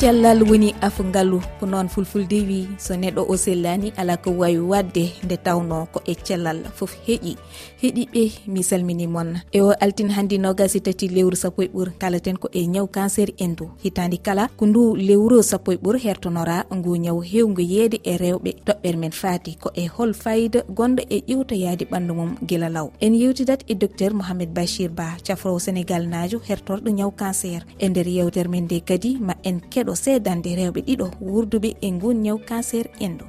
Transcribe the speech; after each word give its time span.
cellal 0.00 0.40
woni 0.48 0.72
afngalu 0.80 1.42
ko 1.60 1.66
noon 1.68 1.88
fulfulde 1.92 2.38
wi 2.48 2.64
so 2.80 2.94
neɗɗo 2.96 3.20
o 3.28 3.36
sellani 3.36 3.92
ala 4.00 4.16
ko 4.16 4.30
wawi 4.32 4.56
wadde 4.58 5.12
nde 5.24 5.36
tawno 5.36 5.86
ko 5.92 6.00
e 6.08 6.14
cellal 6.14 6.64
foof 6.76 6.96
heeƴi. 7.06 7.36
Heeɗiɓe 7.82 8.22
mi 8.48 8.62
salminimon 8.62 9.44
e 9.52 9.60
o 9.60 9.72
altin 9.80 10.08
hanndi 10.16 10.38
nogasi 10.38 10.80
tati 10.80 11.08
lewru 11.08 11.36
sappo 11.36 11.62
e 11.62 11.68
ɓuur 11.68 11.92
kalaten 12.00 12.38
ko 12.40 12.48
e 12.52 12.64
ñaw 12.66 12.86
cancer 12.88 13.28
endu 13.36 13.68
hitandi 13.84 14.18
kala 14.18 14.48
ko 14.56 14.66
ndu 14.66 14.96
lewru 14.96 15.42
sappo 15.42 15.72
e 15.72 15.76
ɓuur 15.76 15.98
hertonora 16.00 16.64
ngu 16.74 16.96
ñaw 16.96 17.20
hewngu 17.20 17.60
yeede 17.60 18.00
e 18.04 18.16
rewɓe. 18.16 18.50
Toɓɓere 18.66 18.96
men 18.96 19.12
faati 19.12 19.54
ko 19.60 19.68
e 19.74 19.84
hol 19.86 20.14
fayida 20.14 20.64
gonɗo 20.76 21.02
e 21.10 21.20
ƴewtoyade 21.28 21.84
ɓandu 21.92 22.12
mum 22.14 22.36
gila 22.48 22.68
law. 22.70 22.88
En 23.00 23.12
yewtidat 23.14 23.60
e 23.68 23.74
docteur 23.74 24.14
mouhamed 24.14 24.48
bachir 24.54 24.88
ba 24.90 25.16
cafrowo 25.26 25.58
sénégal 25.58 26.08
najo 26.08 26.40
hertorɗo 26.48 26.88
ñaw 26.90 27.10
cancer. 27.12 27.66
E 27.78 27.88
nder 27.88 28.08
yewtere 28.08 28.48
men 28.48 28.64
nde 28.64 28.80
kadi 28.80 29.18
ma 29.20 29.34
en 29.44 29.60
keɗo 29.60 29.89
ɗo 29.90 29.96
sedande 30.04 30.50
rewɓe 30.58 30.80
ɗiɗo 30.86 31.06
wurduɓe 31.20 31.68
e 31.86 31.88
ngun 31.90 32.16
ñaw 32.24 32.38
cancer 32.48 32.86
endu 33.04 33.24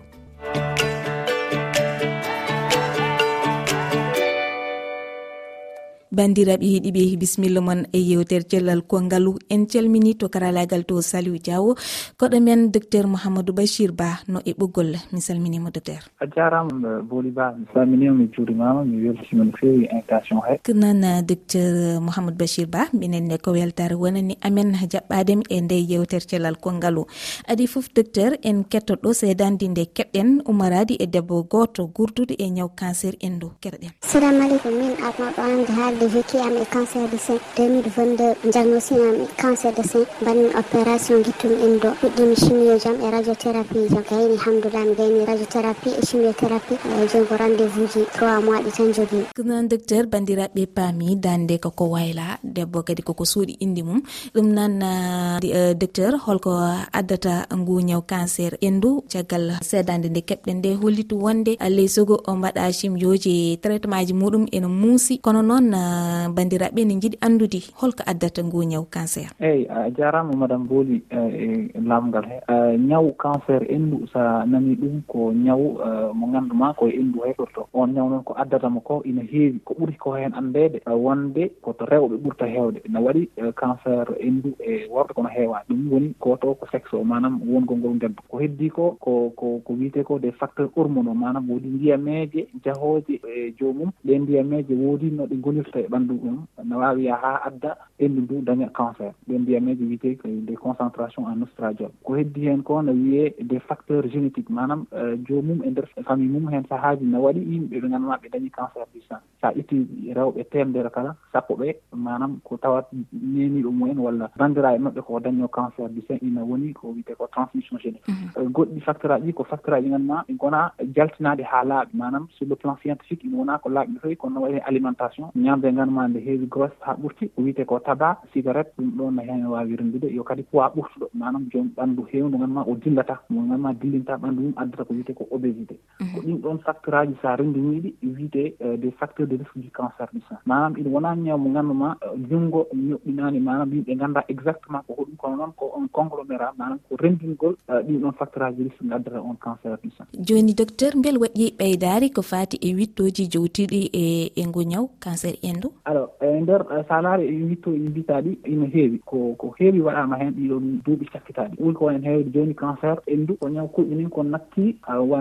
bandiraɓe 6.12 6.66
heeɗiɓe 6.68 7.16
bisimilla 7.20 7.62
moon 7.62 7.88
e 7.94 8.00
yewtere 8.00 8.44
cellal 8.44 8.82
kongalu 8.84 9.36
en 9.50 9.66
calmini 9.66 10.16
to 10.20 10.28
karalagal 10.28 10.84
to 10.86 11.02
saliw 11.02 11.40
diawo 11.40 11.76
koɗo 12.20 12.38
men 12.44 12.70
docteur 12.72 13.08
mouhamadou 13.08 13.54
bachir 13.56 13.92
ba 13.94 14.20
no 14.28 14.42
e 14.46 14.52
ɓoggol 14.52 14.92
mi 15.14 15.22
salminima 15.22 15.72
docteur. 15.72 16.04
A 16.20 16.26
jarama 16.28 17.00
boli 17.02 17.32
ba 17.32 17.56
mi 17.58 17.66
salminima 17.74 18.14
mi 18.14 18.28
juurimama 18.28 18.84
mi 18.84 19.08
weltima 19.08 19.46
no 19.46 19.52
fewi 19.56 19.88
invitation 19.88 20.42
he. 20.50 20.60
Ko 20.66 20.74
noon 20.74 21.24
docteur 21.26 22.02
mouhamadou 22.02 22.36
bachir 22.38 22.68
ba 22.68 22.90
minenne 22.92 23.38
ko 23.40 23.52
weltare 23.54 23.96
wonani 23.96 24.36
amen 24.44 24.76
jaɓɓadem 24.92 25.44
e 25.50 25.62
nde 25.62 25.78
yewtere 25.80 26.28
cellal 26.28 26.58
kongalu 26.60 27.06
adi 27.48 27.68
foof 27.68 27.88
docteur 27.96 28.36
en 28.44 28.64
kettoɗo 28.68 29.14
seedandi 29.14 29.70
nde 29.70 29.84
keɓɗen 29.96 30.42
umaradi 30.46 30.96
e 31.00 31.08
debbo 31.08 31.44
goto 31.44 31.88
gurdude 31.88 32.36
e 32.38 32.50
ñaw 32.50 32.68
cancer 32.76 33.16
endu 33.22 33.52
keɗoɗen 33.64 33.92
salamu 34.02 34.44
aleykum 34.44 34.74
min 34.76 34.92
arnoɗo 35.08 35.40
ande 35.42 35.72
haali. 35.72 36.01
j'ai 36.02 36.08
vécu 36.08 36.38
am 36.38 36.56
e 36.58 36.66
cancer 36.66 37.08
de 37.12 37.18
sein. 37.18 37.38
2022 37.56 38.50
diagnosi 38.52 38.94
am 38.96 39.22
e 39.22 39.28
cancer 39.42 39.72
de 39.78 39.84
sein 39.84 40.06
mbaɗmi 40.22 40.48
opération 40.62 41.18
guittumi 41.26 41.56
en 41.66 41.74
ɗo 41.82 41.90
fuɗɗimi 42.02 42.36
chimio 42.36 42.76
jam 42.84 42.96
e 43.06 43.08
radiothérapie 43.12 43.88
jam. 43.92 44.04
Gayni 44.10 44.36
hamdoulah 44.44 44.86
mi 44.88 44.96
gayni 44.96 45.26
radiothérapie 45.26 45.94
e 46.00 46.06
chimiothérapie. 46.08 46.78
E 47.02 47.08
jongo 47.12 47.36
rendez-vous 47.38 47.88
ji 47.94 48.02
3 48.18 48.42
mois 48.46 48.62
ɗi 48.66 48.72
tan 48.78 48.94
jogimi 48.98 49.26
ɗumnon 49.38 49.68
docteur 49.70 50.04
bandiraɓe 50.08 50.66
paami 50.76 51.16
dande 51.16 51.56
koko 51.62 51.86
wayla 51.94 52.40
debbo 52.44 52.82
kadi 52.84 53.04
koko 53.04 53.24
suuɗi 53.26 53.58
indi 53.60 53.84
mum. 53.84 54.02
Ɗum 54.34 54.48
noon 54.58 54.82
euh, 54.82 55.74
docteur 55.74 56.14
holko 56.26 56.52
addata 56.94 57.46
ngu 57.56 57.82
ñaw 57.82 58.02
cancer 58.08 58.58
endu 58.62 59.04
caggal 59.12 59.60
seedade 59.62 60.10
nde 60.10 60.22
keɓɗen 60.30 60.58
nde 60.58 60.70
hollitu 60.82 61.16
wonde 61.24 61.52
ley 61.70 61.88
sogo 61.88 62.16
mbaɗa 62.28 62.72
chimioji 62.74 63.60
traitement 63.62 64.06
ji 64.08 64.14
muɗum 64.14 64.48
ene 64.52 64.66
muusi. 64.68 65.20
Kono 65.22 65.42
noon 65.44 65.91
bandiraɓe 66.36 66.86
ne 66.86 66.94
jiiɗi 67.02 67.18
andude 67.22 67.60
holko 67.80 68.04
addata 68.06 68.44
ngu 68.44 68.64
ñaw 68.64 68.84
cancer. 68.90 69.28
Eyyi 69.40 69.68
a 69.70 69.90
jarama 69.98 70.34
madame 70.36 70.66
booli 70.68 71.02
e, 71.10 71.18
e 71.18 71.80
lamgal 71.82 72.26
he. 72.26 72.38
E, 72.48 72.78
ñaw 72.78 73.12
cancer 73.18 73.62
endu 73.70 74.08
sa 74.14 74.46
nani 74.46 74.76
ɗum 74.76 75.02
ko 75.08 75.32
ñaw 75.34 75.62
e, 75.88 76.14
mo 76.14 76.28
ganduma 76.34 76.74
koye 76.74 76.94
endu 77.00 77.20
heɗorto 77.26 77.68
on 77.74 77.94
ñaw 77.94 78.10
noon 78.10 78.24
ko 78.24 78.34
addatamo 78.38 78.80
ko 78.82 79.02
ina 79.06 79.22
heewi 79.22 79.60
ko 79.66 79.74
ɓuuri 79.74 79.98
ko 79.98 80.16
hen 80.16 80.34
andede 80.34 80.82
wonde 80.88 81.52
koto 81.62 81.86
rewɓe 81.86 82.16
ɓurta 82.24 82.46
hewde 82.46 82.82
ne 82.90 83.00
waɗi 83.00 83.30
cancer 83.56 84.06
endu 84.20 84.54
e 84.60 84.88
worɓe 84.90 85.14
kono 85.14 85.30
heewani 85.30 85.66
ɗum 85.70 85.92
woni 85.92 86.14
koto 86.20 86.54
ko 86.56 86.68
sexe 86.72 86.94
o 86.96 87.04
manam 87.04 87.42
wongol 87.48 87.78
ngol 87.78 88.00
debbo 88.00 88.22
ko 88.30 88.38
heddi 88.40 88.70
ko 88.70 88.98
ko 89.00 89.32
ko 89.36 89.62
ko 89.66 89.74
wiyete 89.74 90.04
ko 90.04 90.20
des 90.20 90.32
facteur 90.32 90.70
hormonaux 90.76 91.14
manam 91.16 91.50
woodi 91.50 91.68
ndiyameje 91.68 92.48
jahoje 92.66 93.20
e 93.36 93.54
jomum 93.60 93.92
ɗe 94.06 94.20
ndiyameje 94.20 94.74
woodi 94.74 95.12
no 95.12 95.26
ɗe 95.26 95.36
gonirta 95.42 95.80
e 95.82 95.88
ɓanndu 95.90 96.14
ɗum 96.24 96.38
ne 96.66 96.76
waawi 96.76 97.04
yaha 97.06 97.22
haa 97.32 97.42
adda 97.48 97.76
ɓenndu 98.00 98.22
ndu 98.22 98.42
daña 98.48 98.68
cancer. 98.78 99.12
Ɓe 99.28 99.38
mbiyameji 99.40 99.84
wiyetee 99.86 100.16
ko 100.16 100.28
des 100.28 100.56
concentration 100.56 101.24
en 101.28 101.42
ostradiol 101.44 101.92
ko 102.04 102.16
heddi 102.18 102.48
heen 102.48 102.64
ko 102.64 102.82
no 102.82 102.92
wiyee 102.92 103.34
des 103.42 103.60
facteurs 103.60 104.08
génétique 104.12 104.50
manam 104.50 104.86
euh, 104.94 105.16
joomum 105.28 105.62
e 105.64 105.70
ndeer 105.70 105.88
famille 106.08 106.30
mum 106.32 106.50
heen 106.54 106.66
sahaaji 106.70 107.06
no 107.06 107.22
waɗi 107.26 107.40
yimɓe 107.52 107.80
ɓe 107.82 107.88
nganndumaa 107.90 108.18
ɓe 108.24 108.30
dañi 108.34 108.50
cancer 108.50 108.86
du 108.94 109.02
sang. 109.10 109.22
So 109.42 109.48
a 109.48 109.52
itti 109.56 109.78
rewɓe 110.16 110.44
teemdere 110.52 110.90
kala 110.90 111.16
sappo 111.34 111.56
ɓe 111.56 111.76
manam 111.96 112.40
ko 112.44 112.58
tawat 112.58 112.86
neeniiɗo 113.14 113.72
mumen 113.72 114.00
walla 114.00 114.30
banndiraa 114.38 114.76
e 114.76 114.80
maɓɓe 114.80 115.02
ko 115.02 115.20
dañno 115.20 115.48
cancer 115.48 115.90
du 115.90 116.02
sang. 116.08 116.20
Ina 116.22 116.42
woni 116.44 116.74
ko 116.74 116.88
wiyetee 116.94 117.16
ko 117.16 117.28
transmission 117.32 117.78
génétique. 117.80 118.08
Mhm. 118.10 118.30
Euh, 118.38 118.50
goɗɗi 118.50 118.80
facteur 118.82 119.12
aji 119.12 119.34
ko 119.34 119.44
facteur 119.44 119.74
aji 119.76 119.90
nganndumaa 119.90 120.24
ɗi 120.28 120.34
gonaa 120.38 120.72
jaltinaade 120.96 121.44
haa 121.44 121.64
laaɓi. 121.64 121.98
Manam 121.98 122.28
sur 122.38 122.48
le 122.48 122.56
plan 122.56 122.76
scientifique 122.82 123.24
ina 123.24 123.38
wonaa 123.38 123.58
ko 123.60 123.70
laaɓi 123.70 123.94
no 123.94 124.00
fewi 124.00 124.16
kono 124.18 124.36
no 124.36 124.42
waɗi 124.46 124.60
alimentation 124.66 125.30
ñaamde 125.36 125.71
nde 125.72 125.78
nganndumaa 125.80 126.08
nde 126.08 126.20
heewi 126.20 126.46
grosse 126.48 126.76
haa 126.80 126.94
ɓurti 126.96 127.28
ko 127.36 127.42
wiyete 127.42 127.66
ko 127.66 127.80
tabac 127.80 128.18
cigarette 128.34 128.72
ɗum 128.78 128.90
ɗon 128.98 129.12
no 129.16 129.22
heen 129.22 129.46
waawi 129.46 129.76
renndude 129.76 130.08
yo 130.16 130.24
kadi 130.24 130.44
poids 130.44 130.76
ɓurtuɗo 130.76 131.08
manam 131.14 131.48
joom 131.52 131.68
ɓanndu 131.78 132.04
heewndu 132.12 132.38
nganndumaa 132.38 132.66
o 132.68 132.76
dillata 132.76 133.16
mo 133.30 133.42
nganndumaa 133.42 133.74
dillinta 133.74 134.14
ɓanndu 134.18 134.42
mum 134.42 134.54
addata 134.58 134.84
ko 134.84 134.94
wiyete 134.94 135.14
ko 135.14 135.28
obésité. 135.32 135.76
Mhm. 136.00 136.14
Ko 136.14 136.20
ɗin 136.22 136.38
ɗon 136.42 136.58
facteur 136.66 136.96
aji 136.96 137.16
so 137.22 137.28
a 137.28 137.36
renndiniiɗi 137.36 137.90
wiyete 138.04 138.56
euh, 138.62 138.78
des 138.78 138.92
facteurs 138.92 139.28
de 139.28 139.36
risque 139.38 139.58
du 139.58 139.70
cancer 139.72 140.08
du 140.14 140.20
sang 140.30 140.40
manam 140.46 140.76
ina 140.78 140.90
wonaa 140.90 141.16
ñaw 141.16 141.38
mo 141.38 141.50
nganndumaa 141.50 141.96
euh, 142.04 142.16
junngo 142.30 142.68
ñoɓɓinaani 142.76 143.40
manam 143.40 143.74
yimɓe 143.74 143.96
nganndaa 143.96 144.26
exactement 144.28 144.84
ko 144.88 144.94
hoɗum 145.00 145.16
kono 145.18 145.36
noon 145.38 145.54
ko 145.56 145.72
on 145.78 145.88
conglomérat 145.88 146.54
manam 146.58 146.80
ko 146.90 146.96
renndingol 147.00 147.56
euh, 147.70 147.82
ɗin 147.84 148.00
ɗon 148.02 148.12
facteur 148.20 148.44
aji 148.44 148.64
risque 148.64 148.84
ngaddata 148.84 149.22
on 149.24 149.36
cancer 149.36 149.78
du 149.84 149.90
sang 149.98 150.08
jooni 150.20 150.54
docteur 150.54 150.92
mbel 150.98 151.18
waɗi 151.18 151.56
ɓeydaari 151.60 152.12
ko 152.12 152.22
faati 152.22 152.58
e 152.62 152.76
wittoji 152.76 153.28
jowtiɗi 153.32 153.90
e 153.94 154.32
e 154.36 154.44
ngu 154.46 154.62
ñaw 154.64 154.90
cancer 155.00 155.36
en. 155.44 155.61
ɓanndu 155.62 155.70
alors 155.86 156.10
e 156.22 156.42
nder 156.42 156.62
salaare 156.88 157.26
e 157.26 157.44
witto 157.44 157.74
e 157.74 157.78
ɗi 157.80 157.90
mbitaɗi 157.90 158.38
ina 158.46 158.66
heewi. 158.66 159.00
Ko 159.06 159.34
ko 159.38 159.56
heewi 159.60 159.82
waɗama 159.82 160.18
hen 160.18 160.34
ɗiɗon 160.38 160.82
duuɓi 160.86 161.06
sakkitaɗi 161.14 161.56
ɓuuri 161.58 161.76
ko 161.76 161.90
en 161.92 162.04
heewde 162.04 162.32
joni 162.34 162.54
cancer 162.56 162.98
endu 163.08 163.36
ko 163.40 163.50
ñaw 163.50 163.68
kuɓɓini 163.68 164.10
ko 164.10 164.24
natti 164.24 164.76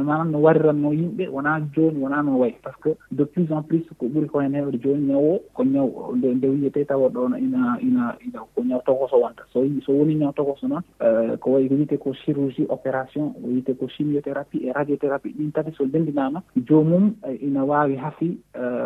manan 0.04 0.30
no 0.32 0.38
wariranno 0.42 0.92
yimɓe 0.92 1.28
wona 1.28 1.60
joni 1.74 1.98
wona 1.98 2.22
no 2.22 2.38
wayi 2.38 2.54
par 2.62 2.74
ce 2.76 2.82
que 2.82 2.96
de 3.12 3.24
plus 3.24 3.50
en 3.52 3.62
plus 3.62 3.82
ko 3.98 4.06
ɓuuri 4.06 4.28
ko 4.28 4.40
hen 4.40 4.54
heewde 4.54 4.78
joni 4.82 5.06
ñaw 5.08 5.24
o 5.24 5.40
ko 5.54 5.64
ñaw 5.64 5.88
nde 6.16 6.48
wiyete 6.48 6.84
tawa 6.84 7.08
ɗon 7.08 7.34
ina 7.38 7.78
ina 7.80 8.16
ina 8.26 8.40
ko 8.54 8.62
ñaw 8.62 8.80
tokoso 8.84 9.16
wonta. 9.20 9.42
So 9.52 9.64
so 9.86 9.92
woni 9.92 10.14
ñaw 10.14 10.32
tokoso 10.32 10.68
noon 10.68 10.82
e, 11.00 11.36
ko 11.40 11.50
wayi 11.52 11.68
ko 11.68 11.74
wiyete 11.74 11.98
ko 11.98 12.12
chirurgie 12.12 12.66
opération 12.68 13.32
o 13.42 13.48
wiyete 13.48 13.74
ko 13.78 13.86
chimiothérapie 13.88 14.68
e 14.68 14.72
radiothérapie 14.72 15.32
ɗin 15.32 15.52
tati 15.52 15.72
so 15.72 15.86
dendinama 15.86 16.42
jomum 16.68 17.14
e, 17.28 17.34
ina 17.46 17.64
wawi 17.64 17.96
hafi 17.96 18.38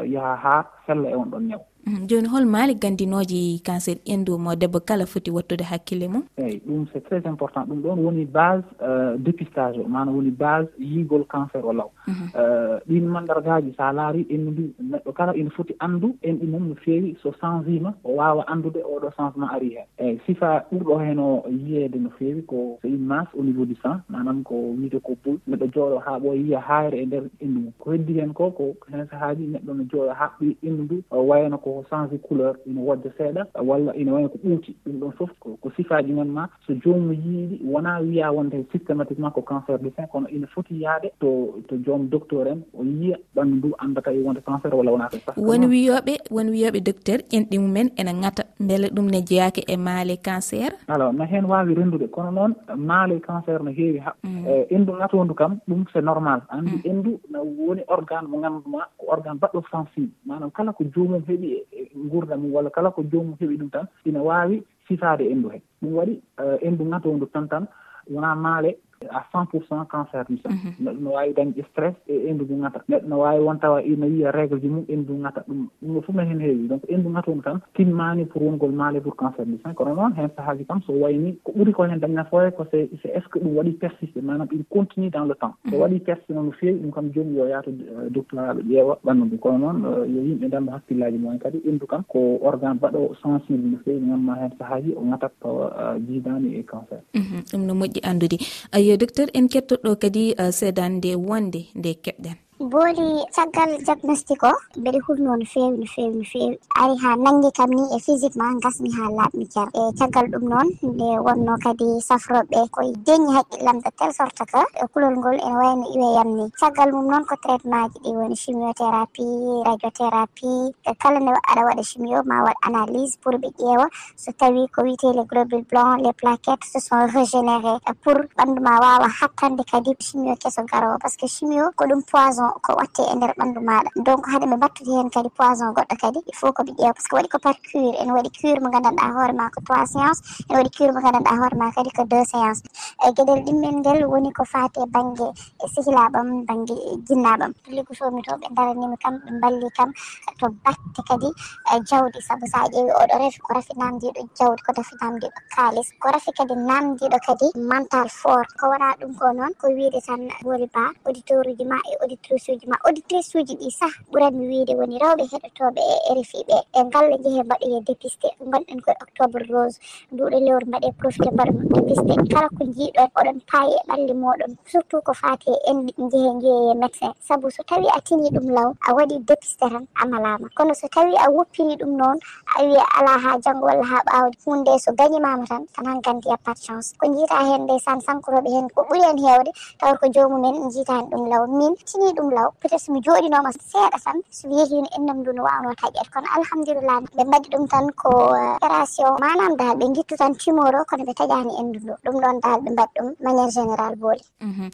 yaha 0.07 0.37
ha 0.37 0.65
fella 0.87 1.11
e 1.11 1.15
on 1.15 1.31
ɗon 1.31 1.47
ñaw. 1.49 1.61
Mm-hmm. 1.85 2.07
joni 2.09 2.29
hol 2.33 2.45
maali 2.49 2.75
gandinoji 2.75 3.61
cancer 3.63 3.97
endu 4.13 4.39
mo 4.39 4.55
debbo 4.57 4.81
kala 4.81 5.05
foti 5.07 5.31
wattude 5.31 5.65
hakkille 5.65 6.09
mum? 6.09 6.23
Eyyi 6.39 6.63
ɗum 6.67 6.87
c' 6.89 6.97
est 6.97 7.05
très 7.09 7.27
important. 7.27 7.67
Ɗum 7.69 7.83
ɗon 7.83 7.99
woni 8.05 8.25
base 8.25 8.65
euh, 8.83 9.17
dépistage 9.19 9.77
o 9.79 9.89
mana 9.89 10.11
woni 10.11 10.31
base 10.31 10.69
yigol 10.79 11.27
cancer 11.29 11.61
o 11.63 11.73
law. 11.73 11.91
Mm-hmm. 12.09 12.29
Euh, 12.41 12.79
ɗin 12.89 13.05
mandargaji 13.15 13.75
sa 13.77 13.93
laari 13.93 14.27
en 14.31 14.51
mbi 14.51 14.73
neɗɗo 14.81 15.13
kala 15.13 15.37
ene 15.37 15.51
foti 15.51 15.75
andu 15.79 16.17
en 16.23 16.35
ɗi 16.41 16.47
mum 16.47 16.69
no 16.69 16.75
feewi 16.75 17.17
so 17.23 17.35
changima 17.41 17.93
o 18.05 18.17
wawa 18.17 18.47
andude 18.49 18.81
oɗo 18.81 19.11
changement 19.17 19.53
ari 19.53 19.77
hen 19.77 19.87
eyyi 19.99 20.21
sifa 20.27 20.65
ɓurɗo 20.73 20.99
hen 21.05 21.19
o 21.19 21.45
yiyeede 21.51 22.01
no 22.01 22.09
feewi 22.19 22.43
ko 22.47 22.79
so 22.81 22.89
une 22.89 23.05
masse 23.05 23.29
au 23.39 23.43
niveau 23.43 23.67
du 23.67 23.77
sang 23.83 24.01
manam 24.09 24.43
ko 24.43 24.55
wiite 24.79 25.03
ko 25.03 25.17
boy 25.25 25.37
neɗɗo 25.49 25.67
jooɗo 25.75 25.99
ha 26.07 26.19
ɓo 26.19 26.33
yiya 26.33 26.61
haayre 26.61 26.97
e 27.03 27.07
nder 27.07 27.25
endu 27.45 27.61
mum. 27.61 27.73
Ko 27.79 27.93
heddi 27.93 28.21
hen 28.21 28.33
ko 28.33 28.51
ko 28.51 28.75
hen 28.91 29.07
sahaaji 29.11 29.53
neɗɗo 29.53 29.73
no 29.77 29.85
jooɗo 29.85 30.13
ha 30.15 30.33
ɓi 30.41 30.57
endu 30.63 30.83
ndu 30.85 31.03
wayno 31.11 31.59
ko 31.59 31.74
changé 31.91 32.19
couleur 32.19 32.55
ina 32.67 32.81
wodde 32.81 33.11
seeɗa 33.19 33.47
walla 33.63 33.95
ina 33.97 34.13
wayno 34.13 34.29
ko 34.29 34.39
ɓuuti. 34.45 34.75
Ɗum 34.87 34.99
ɗon 35.01 35.13
fof 35.19 35.31
ko 35.41 35.71
sifaji 35.77 36.13
men 36.13 36.29
ma. 36.29 36.49
So 36.67 36.75
joomum 36.75 37.13
yiiɗi 37.13 37.61
wona 37.65 38.01
wiya 38.01 38.33
wonde 38.33 38.65
systématiquement 38.73 39.33
ko 39.33 39.43
cancer 39.43 39.79
du 39.79 39.91
sein 39.97 40.09
kono 40.09 40.29
ina 40.29 40.47
foti 40.47 40.81
yaade 40.83 41.11
to 41.21 41.63
to 41.69 41.77
joom 41.85 42.09
docteur 42.09 42.47
en 42.49 42.63
o 42.75 42.85
yiya 42.85 43.17
ɓanndu 43.37 43.65
ndu 43.65 43.75
anndata 43.79 44.13
e 44.13 44.23
wonde 44.23 44.41
cancer 44.45 44.75
walla 44.75 44.91
wona 44.93 45.09
ko 45.09 45.19
won 45.37 45.65
wiyoɓe 45.73 46.15
won 46.31 46.49
wiyoɓe 46.55 46.81
docteur 46.81 47.19
ƴenɗi 47.31 47.59
mumen 47.59 47.89
ena 47.97 48.13
ŋata 48.13 48.43
mbele 48.61 48.89
ɗum 48.95 49.11
ne 49.11 49.21
jeyaki 49.23 49.65
e 49.69 49.77
maale 49.77 50.17
cancer. 50.17 50.73
Alors 50.89 51.13
no 51.13 51.25
heen 51.25 51.45
waawi 51.45 51.75
renndude 51.75 52.07
kono 52.11 52.31
noon 52.31 52.55
maale 52.77 53.21
cancer 53.21 53.63
no 53.63 53.71
heewi 53.71 53.99
ha 53.99 54.15
mm. 54.23 54.47
e 54.47 54.67
endu 54.71 54.93
ŋatondu 54.93 55.35
kam 55.35 55.59
ɗum 55.69 55.85
c' 55.85 55.97
est 55.97 56.03
normal. 56.05 56.41
Anndi 56.51 56.77
mm. 56.77 56.91
endu 56.91 57.21
no 57.31 57.41
woni 57.45 57.83
organe 57.89 58.29
mo 58.29 58.39
ngannduɗa 58.39 58.83
ko 58.99 59.07
organe 59.09 59.39
baɗɗo 59.39 59.63
sensible. 59.71 60.13
Manam 60.27 60.51
kala 60.51 60.73
ko 60.73 60.85
joomum 60.85 61.23
heɓi 61.29 61.47
e 61.53 61.64
gurdam 62.11 62.41
mum 62.41 62.53
walla 62.55 62.71
kala 62.71 62.91
ko 62.91 63.03
joomum 63.03 63.37
heɓi 63.41 63.57
ɗum 63.59 63.71
tan 63.71 63.87
ina 64.05 64.23
waawi 64.23 64.63
sifaade 64.89 65.25
endu 65.33 65.49
hee 65.49 65.63
ɗum 65.83 65.93
waɗi 65.99 66.15
eh, 66.43 66.59
endu 66.67 66.85
ŋatoodu 66.85 67.27
tan 67.33 67.49
tan 67.49 67.65
wonaa 68.11 68.35
maale 68.35 68.79
à 69.11 69.25
cent 69.33 69.47
pour 69.47 69.63
cent 69.69 69.85
cancer 69.85 70.25
ɗum 70.29 70.39
sah 70.43 70.51
mhm. 70.51 70.73
neɗɗo 70.85 71.01
no 71.01 71.11
wawi 71.11 71.33
dañde 71.35 71.63
stress 71.71 71.95
e 72.09 72.15
endu 72.29 72.45
ndu 72.45 72.63
gata 72.63 72.81
neɗɗo 72.89 73.09
no 73.09 73.19
wawi 73.19 73.41
won 73.41 73.59
tawa 73.59 73.83
ina 73.83 74.07
yiya 74.07 74.31
régle 74.33 74.61
ji 74.61 74.69
mum 74.69 74.85
endu 74.89 75.15
ngata 75.15 75.45
ɗum. 75.49 75.69
Ɗum 75.83 76.03
fof 76.03 76.15
no 76.15 76.23
hen 76.23 76.41
heewi. 76.41 76.69
Donc 76.69 76.83
endu 76.89 77.09
gatunu 77.11 77.43
tan 77.43 77.61
timmani 77.75 78.25
pour 78.25 78.43
wongol 78.43 78.73
maale 78.73 79.01
pour 79.01 79.17
cancer 79.17 79.45
du 79.47 79.59
sein. 79.63 79.75
Kono 79.75 79.95
noon 79.95 80.13
hen 80.17 80.31
sahaji 80.37 80.65
kam 80.67 80.81
so 80.87 80.93
wayni 80.93 81.39
ko 81.45 81.53
ɓuuri 81.53 81.73
ko 81.73 81.83
hen 81.85 82.01
dañna 82.01 82.25
foye 82.25 82.51
ko 82.57 82.65
c' 82.65 82.75
est 82.75 82.89
est 83.05 83.23
ce 83.23 83.29
que 83.29 83.39
ɗum 83.39 83.57
waɗi 83.57 83.73
persiste 83.73 84.21
manam 84.23 84.49
il 84.53 84.65
continue 84.65 85.11
dans 85.11 85.25
le 85.25 85.35
temps. 85.35 85.55
So 85.71 85.77
mhm. 85.77 85.83
waɗi 85.83 86.01
persiste 86.01 86.31
no 86.31 86.51
feewi 86.61 86.81
ɗum 86.81 86.93
kam 86.93 87.11
joni 87.15 87.37
yo 87.37 87.47
yaato 87.47 87.71
euh, 87.71 88.09
docteur 88.11 88.51
aɓe 88.51 88.63
ƴeewa 88.63 88.99
ɓandu 89.05 89.25
ndu. 89.25 89.39
Kono 89.39 89.59
noon 89.59 89.85
euh, 89.85 90.07
yo 90.07 90.21
yimɓe 90.23 90.49
danda 90.49 90.73
hakkillaji 90.73 91.19
mumen 91.19 91.39
kadi 91.39 91.59
endu 91.69 91.87
kam 91.87 92.03
ko 92.09 92.39
organe 92.43 92.75
mbaɗo 92.75 93.15
sensible 93.23 93.71
no 93.71 93.79
feewi. 93.85 94.01
Gamma 94.05 94.35
hen 94.41 94.51
sahaji 94.59 94.95
o 94.97 95.03
ngatat 95.05 95.33
tawa 95.43 95.73
euh, 95.79 95.99
jiidani 96.07 96.57
e 96.59 96.63
cancer. 96.63 97.01
Mhm. 97.15 97.41
Ɗum 97.51 97.63
no 97.67 97.75
moƴƴi 97.75 98.01
andude 98.03 98.39
yo 98.85 98.94
docteur 98.97 99.29
en 99.35 99.47
kettoɗo 99.53 99.91
kadi 100.03 100.35
eh, 100.43 100.53
sedande 100.59 101.11
wonde 101.17 101.61
nde 101.79 101.91
keɓɗen. 102.05 102.44
booli 102.61 103.27
caggal 103.35 103.83
diagnostic 103.83 104.43
o 104.47 104.53
mbeɗe 104.79 104.99
hurno 105.07 105.35
no 105.37 105.45
feewi 105.53 105.77
no 105.79 105.87
feewi 105.95 106.17
no 106.19 106.25
feewi. 106.33 106.59
Ari 106.81 106.95
ha 107.03 107.11
nangi 107.17 107.51
kam 107.57 107.71
ni 107.71 107.83
e 107.97 107.99
physiquement 107.99 108.63
gasmi 108.63 108.91
ha 108.95 109.11
laaɓmi 109.11 109.45
jar 109.55 109.69
e 109.75 109.83
caggal 109.99 110.27
ɗum 110.33 110.45
noon 110.49 110.69
nde 110.83 111.09
wonno 111.27 111.55
kadi 111.65 111.89
safroɓe 112.09 112.69
koye 112.71 112.93
deñi 113.07 113.35
haqqillam 113.37 113.79
de 113.83 113.91
telle 113.99 114.13
sorte 114.15 114.45
que 114.53 114.63
e 114.83 114.87
kulol 114.93 115.15
ngol 115.19 115.35
ene 115.47 115.57
wayno 115.61 115.85
iweyam 115.95 116.29
ni 116.37 116.45
caggal 116.61 116.93
mum 116.95 117.07
noon 117.11 117.25
ko 117.27 117.35
traitement 117.43 117.91
ji 117.93 117.99
ɗi 118.05 118.11
woni 118.19 118.37
chimiothérapie 118.37 119.63
radiothérapie 119.67 120.73
e 120.87 120.93
kala 121.03 121.19
nde 121.21 121.33
aɗa 121.51 121.63
waɗa 121.69 121.83
chimio 121.83 122.23
ma 122.25 122.37
waɗ 122.47 122.57
analyse 122.69 123.19
pour 123.23 123.35
ɓe 123.35 123.49
ƴeewa. 123.59 123.87
So 124.17 124.31
tawi 124.33 124.69
ko 124.71 124.83
wiyete 124.83 125.11
les 125.17 125.27
globule 125.27 125.65
blanc 125.71 125.97
les 126.05 126.13
plaquettes 126.13 126.65
se 126.73 126.79
sont 126.79 127.03
régénéré 127.17 127.75
pour 128.03 128.15
ɓandu 128.39 128.61
ma 128.63 128.79
wawa 128.79 129.09
hattande 129.21 129.63
kadi 129.71 129.91
chimio 129.99 130.35
keso 130.37 130.63
garowo 130.71 130.99
par 131.03 131.11
ce 131.11 131.19
que 131.19 131.27
chimio 131.27 131.71
ko 131.77 131.85
ɗum 131.87 132.03
poison 132.07 132.45
ko 132.63 132.75
watte 132.79 133.03
e 133.11 133.15
nder 133.17 133.33
ɓanndu 133.39 133.61
maɗa. 133.61 133.91
Donc 134.07 134.27
haade 134.31 134.47
ɓe 134.51 134.57
mbattude 134.57 134.91
heen 134.97 135.11
kadi 135.11 135.29
poison 135.39 135.73
goɗɗo 135.77 135.97
kadi 136.03 136.19
il 136.31 136.35
faut 136.39 136.53
ko 136.53 136.63
ɓe 136.63 136.73
ƴeewa 136.79 136.93
par 136.95 137.03
ce 137.03 137.09
que 137.09 137.17
waɗi 137.17 137.29
ko 137.29 137.39
par 137.39 137.55
cure 137.67 137.95
ene 138.01 138.13
waɗi 138.13 138.31
cure 138.39 138.61
mo 138.61 138.69
nganndanɗaa 138.69 139.11
hoore 139.17 139.33
ma 139.33 139.51
ko 139.55 139.61
trois 139.67 139.87
séance 139.87 140.21
ene 140.49 140.57
waɗi 140.59 140.71
cure 140.77 140.93
mo 140.93 141.01
nganndanɗaa 141.01 141.37
hoore 141.41 141.57
ma 141.61 141.71
kadi 141.77 141.91
ko 141.97 142.03
deux 142.05 142.25
séance 142.33 142.61
e 143.05 143.07
gueɗel 143.17 143.41
ɗimmel 143.47 143.75
ngel 143.81 144.01
woni 144.13 144.31
ko 144.33 144.45
faate 144.45 144.81
bange 144.95 145.27
sehilaɓam 145.75 146.29
baŋnge 146.49 146.75
jinnaɓam 147.09 147.53
e 147.67 147.71
liggotomi 147.77 148.23
to 148.27 148.33
ɓe 148.41 148.47
daranimi 148.57 148.97
kam 149.03 149.15
ɓe 149.25 149.31
mballi 149.39 149.69
kam 149.77 149.91
to 150.39 150.47
batte 150.65 151.01
kadi 151.09 151.29
e 151.73 151.75
jawdi 151.89 152.19
saabu 152.27 152.47
sa 152.53 152.59
ƴeewi 152.73 152.91
oɗo 153.01 153.15
refi 153.23 153.39
ko 153.45 153.55
rafi 153.55 153.73
namdiɗo 153.81 154.21
jawdi 154.39 154.63
ko 154.67 154.71
rafi 154.77 154.95
namdiɗo 155.01 155.39
kalis 155.57 155.89
ko 156.01 156.07
rafi 156.15 156.31
kadi 156.39 156.55
namdiɗo 156.55 157.19
kadi 157.27 157.47
mental 157.71 158.09
fort. 158.09 158.49
Ko 158.59 158.69
wona 158.71 158.95
ɗum 159.01 159.13
ko 159.19 159.33
noon 159.33 159.53
ko 159.61 159.67
wiide 159.77 160.01
tan 160.07 160.21
woni 160.45 160.67
ba 160.75 160.85
auditeur 161.07 161.47
uji 161.51 161.65
ma 161.65 161.77
e 161.91 161.93
auditeur 162.03 162.34
auditrice 162.35 162.53
uji 162.53 162.67
ma 162.67 162.77
auditrice 162.85 163.39
uji 163.39 163.55
ɗi 163.57 163.71
sah 163.71 163.95
ɓuranmi 164.11 164.45
wiide 164.49 164.75
woni 164.79 164.99
rewɓe 165.03 165.25
heɗotoɓe 165.33 165.83
e 166.11 166.15
rfi 166.19 166.39
ɓe 166.49 166.57
e, 166.59 166.81
e 166.81 166.85
ngalla 166.85 167.17
jeehe 167.23 167.43
mbaɗoye 167.47 167.79
dépisté 167.87 168.29
gonɗen 168.51 168.81
koye 168.85 168.97
octobre 169.05 169.45
rose 169.53 169.79
nduɗo 170.13 170.39
lewru 170.47 170.67
mbaɗe 170.69 170.89
profité 170.99 171.29
mbaɗa 171.35 171.53
dépisté 171.75 172.15
kala 172.33 172.49
ko 172.57 172.63
jiiɗon 172.77 173.09
oɗon 173.19 173.39
paaye 173.51 173.77
ɓalli 173.89 174.15
moɗon 174.23 174.53
surtout 174.71 175.03
ko 175.07 175.13
fate 175.15 175.51
en 175.71 175.79
jeehe 176.11 176.33
jeeye 176.43 176.71
e 176.73 176.75
médecin. 176.75 177.13
Saabu 177.27 177.51
so 177.51 177.63
tawi 177.63 177.87
a 177.97 178.01
tini 178.01 178.31
ɗum 178.35 178.47
law 178.57 178.69
a 178.89 178.95
waɗi 178.97 179.17
dépisté 179.29 179.67
tan 179.71 179.87
amalama 180.03 180.49
kono 180.57 180.75
so 180.75 180.89
tawi 180.89 181.15
a 181.17 181.31
woppini 181.31 181.77
ɗum 181.77 181.93
noon 181.97 182.19
a 182.59 182.65
wiya 182.65 182.85
ala 182.99 183.19
ha 183.19 183.39
janggo 183.45 183.67
walla 183.67 183.85
ha 183.85 183.99
ɓawde 184.07 184.37
hunde 184.45 184.79
so 184.79 184.91
gañimama 184.93 185.47
tan 185.47 185.63
tan 185.75 185.87
han 185.87 186.01
a 186.35 186.37
pat 186.45 186.59
chance. 186.59 186.95
Ko 186.99 187.07
jiita 187.07 187.39
hen 187.49 187.63
nde 187.63 187.79
sankoroɓe 187.79 188.51
hen 188.51 188.69
ko 188.75 188.83
ɓuuri 188.83 189.03
hen 189.07 189.19
hewde 189.19 189.51
tawa 189.79 189.97
ko 189.97 190.07
jomumen 190.09 190.71
jiita 190.71 190.93
hen 190.99 191.07
ɗum 191.11 191.29
law. 191.31 191.47
Min 191.47 191.75
tini 191.87 192.13
ɗum 192.17 192.24
ɗum 192.25 192.31
law. 192.35 192.51
Peut 192.61 192.69
être 192.73 192.81
somi 192.81 193.01
joɗinoma 193.03 193.53
seeɗa 193.53 193.99
tan 194.05 194.19
so 194.31 194.49
weelino 194.49 194.89
innam 194.97 195.21
ndu 195.21 195.33
no 195.33 195.43
wawno 195.43 195.71
taƴƴet 195.81 196.09
kono 196.13 196.27
alhamdulillah 196.37 197.01
ɓe 197.17 197.23
mbaɗi 197.25 197.49
ɗum 197.53 197.69
tan 197.69 197.87
ko 198.01 198.11
eh, 198.35 198.57
opération 198.57 199.17
manam 199.21 199.57
dal 199.57 199.77
ɓe 199.79 199.87
guittu 199.95 200.17
tan 200.17 200.35
timoro 200.35 200.85
kono 200.89 201.05
ɓe 201.05 201.15
taƴani 201.15 201.53
endu 201.61 201.79
ndu 201.85 201.95
ɗum 202.05 202.17
ɗon 202.23 202.41
dal 202.41 202.61
ɓe 202.65 202.71
mbaɗi 202.73 202.93
ɗum 202.97 203.09
maniére 203.25 203.51
général 203.51 203.95
booli 203.97 204.25
mhm. 204.41 204.69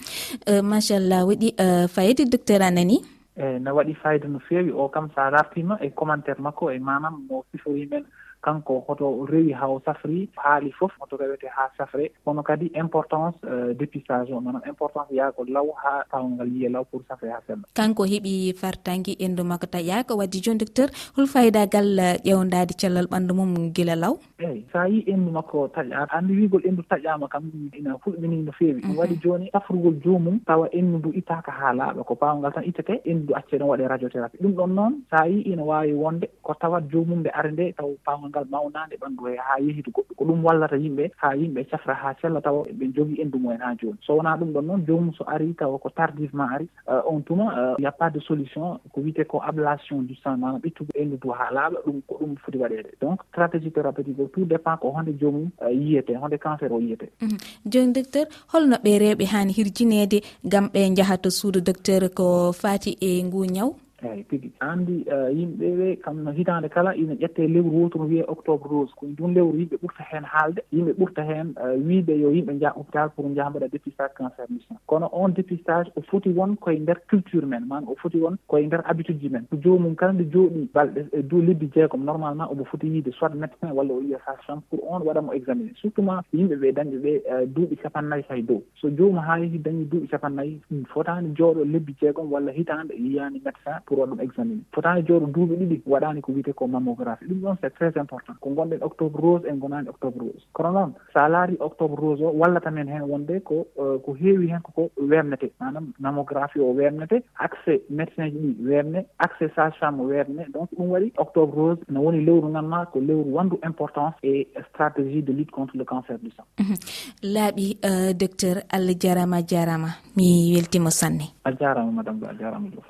eh, 0.47 0.63
machallah 0.63 1.23
waɗi 1.29 1.49
eh, 1.59 1.87
fayide 1.89 2.25
docteur 2.31 2.63
anani 2.63 2.75
nani? 2.75 2.97
Eyi 3.37 3.59
no 3.61 3.71
waɗi 3.75 3.95
fayida 4.03 4.29
no 4.29 4.39
feewi 4.39 4.73
o 4.73 4.89
kam 4.89 5.11
sa 5.15 5.29
a 5.29 5.43
e 5.85 5.91
commentaire 5.91 6.41
makko 6.41 6.71
e 6.71 6.79
manam 6.79 7.27
mo 7.29 7.45
sifori 7.53 7.87
men 7.91 8.05
kanko 8.43 8.85
hoto 8.89 9.27
rewi 9.31 9.53
haw 9.53 9.79
safri 9.85 10.29
haali 10.37 10.73
fof 10.73 10.93
hoto 11.01 11.17
rewete 11.17 11.49
ha 11.57 11.71
safre. 11.79 12.11
Kono 12.25 12.43
kadi 12.43 12.67
importance 12.75 13.37
euh, 13.45 13.73
dépistage 13.75 14.33
o 14.33 14.41
manam 14.41 14.63
importance 14.67 15.11
yaago 15.13 15.45
law 15.49 15.67
ha 15.83 16.05
tawngal 16.11 16.49
yiye 16.49 16.69
law 16.69 16.85
pour 16.85 17.03
safre 17.09 17.29
ha 17.35 17.41
semba 17.47 17.69
kanko 17.75 18.05
heeɓi 18.05 18.55
fartangui 18.61 19.17
endu 19.27 19.45
makko 19.45 19.67
taƴaka 19.75 20.17
waddi 20.21 20.41
joni 20.45 20.59
docteur 20.59 20.89
hol 21.17 21.27
fayidagal 21.27 21.89
euh, 21.99 22.17
ƴewdade 22.25 22.73
cellal 22.81 23.07
ɓandu 23.13 23.35
mum 23.35 23.53
guila 23.75 23.97
law? 23.97 24.15
Eyyi 24.39 24.65
sa 24.73 24.87
yi 24.89 25.05
endu 25.13 25.31
makko 25.37 25.69
taƴa 25.75 26.07
andi 26.17 26.33
wigol 26.41 26.63
endu 26.69 26.83
taƴama 26.91 27.29
kam 27.29 27.51
ina 27.79 27.97
fulɓini 28.03 28.45
no 28.45 28.53
feewi. 28.53 28.81
Mhm. 28.81 28.89
Ɗum 28.91 28.97
waɗi 29.01 29.17
joni 29.23 29.51
safrugol 29.53 29.97
jomum 30.05 30.41
tawa 30.47 30.69
endu 30.73 30.99
ndu 30.99 31.11
ittaka 31.21 31.53
ha 31.53 31.73
laaɓa 31.73 32.05
ko 32.05 32.15
pawngal 32.15 32.53
tan 32.53 32.65
ittete 32.65 33.01
endu 33.05 33.23
ndu 33.25 33.35
acce 33.35 33.57
ɗon 33.59 33.69
waɗe 33.73 33.89
radiothérapie. 33.89 34.41
Ɗum 34.43 34.53
ɗon 34.59 34.75
noon 34.75 34.95
sa 35.11 35.27
yi 35.27 35.41
ina 35.53 35.63
wawi 35.63 35.93
wonde 35.93 36.27
ko 36.43 36.55
tawat 36.55 36.85
jomum 36.93 37.21
nde 37.21 37.31
ara 37.35 37.51
nde 37.51 37.73
taw 37.77 37.91
pawngal 38.05 38.30
ngal 38.31 38.47
mawnade 38.51 38.97
ɓanndu 39.03 39.27
he 39.31 39.37
haa 39.37 39.59
yehitu 39.61 39.91
goɗɗo. 39.91 40.15
Ko 40.17 40.25
ɗum 40.25 40.45
wallata 40.45 40.77
yimɓe 40.77 41.11
haa 41.17 41.35
yimɓe 41.35 41.65
cafra 41.71 41.95
haa 41.95 42.15
sella 42.23 42.41
tawa 42.41 42.65
eɓe 42.71 42.85
jogii 42.97 43.21
endu 43.23 43.39
mumen 43.39 43.61
haa 43.61 43.75
jooni 43.81 43.99
so 44.07 44.17
wonaa 44.17 44.37
ɗum 44.41 44.53
ɗon 44.55 44.63
noon 44.67 44.85
joomum 44.87 45.13
so 45.15 45.25
arii 45.27 45.55
tawa 45.55 45.79
ko 45.79 45.89
tardivement 45.91 46.49
ari 46.55 46.67
euh, 46.89 47.03
on 47.07 47.21
tuma 47.23 47.47
euh, 47.59 47.75
y 47.79 47.87
a 47.87 47.93
pas 47.93 48.11
de 48.11 48.21
solution 48.21 48.79
ko 48.93 49.01
wiyete 49.01 49.25
ko 49.29 49.41
ablation 49.43 50.03
du 50.09 50.15
sang 50.23 50.37
mana 50.39 50.59
ɓittugo 50.59 50.93
endu 50.95 51.17
du 51.23 51.31
haa 51.31 51.51
laaɓa 51.53 51.79
ɗum 51.87 52.01
ko 52.09 52.15
ɗum 52.21 52.35
foti 52.45 52.59
waɗeede 52.59 52.91
donc 53.01 53.21
stratégie 53.33 53.71
thérapeutique 53.73 54.19
o 54.21 54.29
tout 54.35 54.45
dépend 54.45 54.77
ko 54.77 54.93
honde 54.97 55.13
joomum 55.21 55.51
euh, 55.63 55.71
yiyete 55.73 56.11
honde 56.17 56.39
cancer 56.39 56.73
o 56.73 56.81
yiyete. 56.81 57.09
Mhm. 57.21 57.39
Joni 57.73 57.93
docteur 57.93 58.27
holno 58.53 58.77
ɓe 58.85 58.93
rewɓe 59.03 59.25
haani 59.33 59.53
hirjineede 59.53 60.19
ngam 60.47 60.67
ɓe 60.75 60.81
njaha 60.91 61.17
to 61.19 61.31
suudu 61.31 61.61
docteur 61.61 62.03
ko 62.15 62.53
faati 62.53 62.97
e 63.01 63.23
ngu 63.25 63.45
ñaw 63.57 63.71
eyyi 64.09 64.25
tigi 64.25 64.53
anndi 64.61 65.05
eh, 65.07 65.31
yimɓeɓe 65.37 65.97
kam 66.03 66.23
no 66.25 66.31
hitande 66.33 66.69
kala 66.69 66.95
ina 66.97 67.15
ƴette 67.15 67.47
lewru 67.49 67.83
wotu 67.83 67.99
no 67.99 68.05
wiye 68.05 68.25
octobre 68.29 68.69
rose. 68.71 68.93
Koye 68.97 69.13
ɗum 69.13 69.35
lewru 69.35 69.59
yimɓe 69.59 69.77
ɓurta 69.83 70.03
hen 70.11 70.25
haalde 70.25 70.61
yimɓe 70.73 70.93
ɓurta 70.99 71.23
heen 71.29 71.55
eh, 71.61 71.77
wiide 71.87 72.15
yo 72.21 72.31
yimɓe 72.33 72.59
jaa 72.61 72.73
hôpital 72.77 73.11
pour 73.15 73.27
jaa 73.35 73.51
mbaɗa 73.51 73.69
dépistage 73.69 74.15
cancer 74.17 74.47
du 74.49 74.59
sein 74.69 74.79
kono 74.87 75.09
on 75.13 75.29
dépistage 75.29 75.91
o 75.97 76.01
foti 76.03 76.29
won 76.33 76.57
koye 76.57 76.79
nder 76.81 76.99
culture 77.11 77.47
men 77.47 77.67
man 77.69 77.85
o 77.89 77.95
foti 78.03 78.19
won 78.19 78.37
koye 78.49 78.67
nder 78.67 78.83
habitude 78.87 79.21
ji 79.21 79.29
men. 79.29 79.45
Ko 79.51 79.57
jomum 79.57 79.95
kala 79.97 80.13
nde 80.13 80.25
jooɗi 80.33 80.69
balɗe 80.75 81.07
e 81.13 81.23
dow 81.23 81.41
lebbi 81.43 81.71
jeegom 81.75 82.05
normalement 82.05 82.49
omo 82.51 82.65
foti 82.65 82.87
yiide 82.89 83.13
soit 83.13 83.35
médecin 83.35 83.73
walla 83.73 83.95
o 83.95 84.01
yiya 84.01 84.19
sage 84.25 84.43
femme 84.47 84.63
pour 84.71 84.81
on 84.91 85.01
waɗamo 85.03 85.33
examiné 85.33 85.73
surtout 85.77 86.03
ma 86.03 86.23
yimɓe 86.33 86.73
dañɓe 86.73 86.99
ɓe 87.05 87.13
eh, 87.27 87.47
duuɓi 87.47 87.77
capannayyi 87.77 88.25
hay 88.29 88.43
dow. 88.43 88.63
So 88.81 88.89
jomum 88.91 89.19
haa 89.21 89.39
yehi 89.39 89.59
dañi 89.59 89.85
duuɓi 89.85 90.09
capannayyi 90.09 90.61
fotani 90.93 91.35
jooɗo 91.37 91.65
lebbi 91.65 91.95
jeegom 92.01 92.33
walla 92.33 92.53
hitande 92.53 92.95
yiyani 92.95 93.41
médecin 93.45 93.81
pour 93.91 93.99
waɗa 93.99 94.11
ɗum 94.15 94.21
examiné 94.21 94.63
fotani 94.73 95.03
jooɗo 95.07 95.27
duuɓi 95.35 95.55
ɗiɗi 95.61 95.83
waɗani 95.87 96.21
ko 96.23 96.33
wiyete 96.33 96.53
ko 96.55 96.67
mammographie. 96.69 97.27
Ɗum 97.29 97.41
ɗon 97.43 97.57
c'est 97.61 97.75
très 97.75 97.93
important. 97.99 98.35
Ko 98.41 98.51
gonɗen 98.51 98.83
octobre 98.83 99.21
rose 99.21 99.45
en 99.51 99.57
gonani 99.57 99.89
octobre 99.89 100.21
rose. 100.21 100.47
Kono 100.53 100.71
noon 100.73 100.93
sa 101.13 101.29
laari 101.29 101.57
octobre 101.59 101.97
rose 102.01 102.23
o 102.23 102.31
wallata 102.41 102.71
men 102.71 102.89
hen 102.89 103.03
wonde 103.03 103.43
ko 103.43 103.67
euh, 103.81 103.99
ko 104.05 104.15
heewi 104.15 104.47
hen 104.53 104.61
koko 104.63 104.91
wernete. 104.97 105.51
Manam 105.61 105.93
mammographie 105.99 106.61
o 106.63 106.73
wernete 106.73 107.23
accès 107.47 107.83
médecin 107.91 108.31
ji 108.31 108.39
ɗi 108.39 108.69
werne 108.71 109.05
accès 109.19 109.51
sage 109.57 109.75
femme 109.81 110.01
werne. 110.01 110.47
Donc 110.55 110.71
ɗum 110.79 110.89
waɗi 110.95 111.13
octobre 111.19 111.55
rose 111.57 111.81
ne 111.91 111.99
woni 111.99 112.25
lewru 112.25 112.53
ganma 112.53 112.87
ko 112.87 113.01
lewru 113.01 113.31
wandu 113.35 113.59
importance 113.65 114.15
et 114.23 114.49
stratégie 114.71 115.23
de 115.23 115.33
lutte 115.33 115.51
contre 115.51 115.77
le 115.77 115.85
cancer 115.85 116.17
du 116.21 116.31
sang. 116.31 116.47
Uhuh. 116.61 116.79
Laaɓi 117.23 117.79
euh, 117.85 118.13
docteur 118.13 118.63
allah 118.71 118.95
jarama 119.01 119.43
jarama. 119.45 119.89
Mi 120.17 120.55
weltima 120.55 120.91
sanne. 120.91 121.27
A 121.45 121.51
jarama 121.53 121.91
madame 121.91 122.23
a 122.31 122.35
jarama 122.35 122.69
jof 122.71 122.87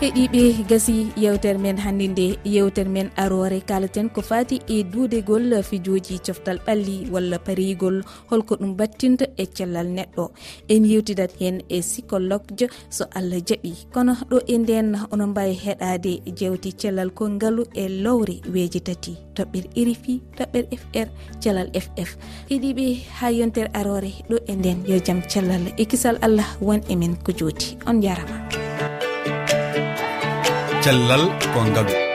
heeɗiɓe 0.00 0.42
gasi 0.68 1.06
yewtere 1.16 1.58
men 1.58 1.76
hannde 1.76 2.06
nde 2.08 2.26
yewtere 2.44 2.88
men 2.88 3.10
arore. 3.16 3.60
Kalaten 3.66 4.08
ko 4.08 4.22
fati 4.22 4.60
e 4.68 4.84
duudegol 4.84 5.62
fijoji 5.62 6.20
coftal 6.26 6.58
ɓalli 6.66 7.10
walla 7.10 7.38
parigol. 7.38 8.02
Holko 8.30 8.54
ɗum 8.56 8.76
battinta 8.76 9.26
e 9.36 9.46
cellal 9.46 9.88
neɗɗo. 9.96 10.30
En 10.68 10.84
yewtidat 10.84 11.32
hen 11.40 11.62
e 11.68 11.80
psycologue 11.80 12.68
so 12.90 13.04
allah 13.10 13.40
jaaɓi 13.48 13.72
kono 13.92 14.12
ɗo 14.30 14.38
e 14.46 14.58
nden 14.58 14.96
onon 15.10 15.30
mbawi 15.30 15.54
heɗade 15.64 16.22
jewti 16.38 16.72
cellal 16.72 17.10
kolngalu 17.10 17.64
e 17.74 17.88
lowre 17.88 18.40
weeji 18.54 18.80
tati. 18.80 19.16
Toɓɓere 19.34 19.68
irifi 19.74 20.20
toɓɓere 20.36 20.76
fr 20.78 21.08
cellal 21.40 21.70
ff 21.74 22.10
heeɗiɓe 22.50 22.84
ha 23.18 23.30
yontere 23.30 23.70
arore 23.74 24.12
ɗo 24.30 24.36
e 24.46 24.54
nden 24.54 24.78
yo 24.86 24.96
jaam 25.06 25.22
cellal. 25.28 25.62
E 25.76 25.84
kisal 25.84 26.18
allah 26.22 26.46
won 26.60 26.80
emen 26.88 27.16
ko 27.24 27.32
jooti 27.32 27.76
on 27.86 28.00
jarama. 28.02 28.46
cellal 30.88 31.24
ko 31.52 31.60
ngaalu 31.68 32.07